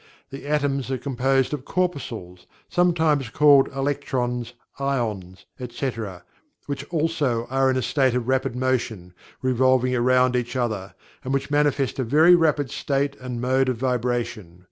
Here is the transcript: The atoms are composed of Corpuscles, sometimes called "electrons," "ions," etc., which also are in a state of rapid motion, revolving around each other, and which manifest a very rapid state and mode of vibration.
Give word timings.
The 0.31 0.47
atoms 0.47 0.89
are 0.89 0.97
composed 0.97 1.53
of 1.53 1.63
Corpuscles, 1.63 2.47
sometimes 2.67 3.29
called 3.29 3.67
"electrons," 3.67 4.53
"ions," 4.79 5.45
etc., 5.59 6.23
which 6.65 6.83
also 6.89 7.45
are 7.51 7.69
in 7.69 7.77
a 7.77 7.83
state 7.83 8.15
of 8.15 8.27
rapid 8.27 8.55
motion, 8.55 9.13
revolving 9.43 9.95
around 9.95 10.35
each 10.35 10.55
other, 10.55 10.95
and 11.23 11.35
which 11.35 11.51
manifest 11.51 11.99
a 11.99 12.03
very 12.03 12.33
rapid 12.33 12.71
state 12.71 13.15
and 13.17 13.39
mode 13.41 13.69
of 13.69 13.77
vibration. 13.77 14.59